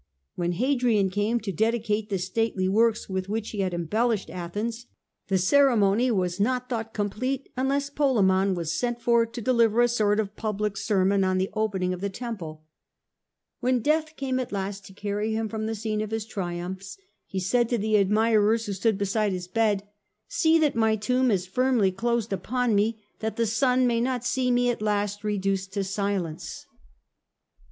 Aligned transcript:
When 0.33 0.53
Hadrian 0.53 1.11
came 1.11 1.39
to 1.41 1.51
dedicate 1.51 2.09
the 2.09 2.17
stately 2.17 2.67
works 2.67 3.07
with 3.07 3.29
which 3.29 3.51
he 3.51 3.59
had 3.59 3.71
embellished 3.71 4.31
Athens, 4.31 4.87
the 5.27 5.37
ceremony 5.37 6.09
was 6.09 6.39
not 6.39 6.69
thought 6.69 6.91
complete 6.91 7.49
unless 7.55 7.91
Polemon 7.91 8.55
was 8.55 8.73
sent 8.73 8.99
for 8.99 9.27
to 9.27 9.41
deliver 9.41 9.79
a 9.79 9.87
sort 9.87 10.19
of 10.19 10.35
public 10.35 10.75
sermon 10.75 11.23
on 11.23 11.37
the 11.37 11.51
opening 11.53 11.91
CH. 11.91 11.99
VIII. 11.99 11.99
The 11.99 11.99
Lttcraiy 11.99 11.99
Currents 12.01 12.01
of 12.01 12.01
the 12.01 12.01
Age. 12.01 12.01
185 12.01 12.01
of 12.01 12.01
the 12.01 12.09
temple. 12.25 12.63
When 13.59 13.79
death 13.81 14.15
came 14.17 14.39
at 14.39 14.51
last 14.51 14.85
to 14.87 14.93
carry 14.93 15.33
him 15.33 15.47
from 15.49 15.65
the 15.67 15.75
scene 15.75 16.01
of 16.01 16.11
all 16.11 16.15
his 16.15 16.25
triumphs, 16.25 16.97
he 17.27 17.39
said 17.39 17.69
to 17.69 17.77
the 17.77 17.95
admirers 17.97 18.65
who 18.65 18.73
stood 18.73 18.97
beside 18.97 19.33
hifj 19.33 19.53
bed,' 19.53 19.83
See 20.27 20.57
that 20.57 20.75
my 20.75 20.95
tomb 20.95 21.29
is 21.29 21.45
firmly 21.45 21.91
closed 21.91 22.33
upon 22.33 22.73
me, 22.73 23.03
that 23.19 23.35
the 23.35 23.45
sun 23.45 23.85
may 23.85 24.01
not 24.01 24.25
see 24.25 24.49
me 24.49 24.71
at 24.71 24.81
last 24.81 25.23
reduced 25.23 25.71
to 25.73 25.83
silence. 25.83 26.65